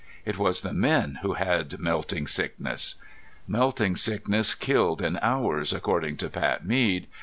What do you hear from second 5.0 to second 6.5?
hours, according to